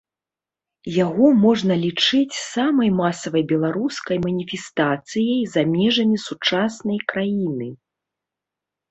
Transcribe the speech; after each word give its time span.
Яго 0.91 1.25
можна 1.47 1.73
лічыць 1.81 2.37
самай 2.53 2.89
масавай 3.01 3.43
беларускай 3.51 4.17
маніфестацыяй 4.25 5.43
за 5.53 5.61
межамі 5.75 6.17
сучаснай 6.27 6.99
краіны. 7.13 7.69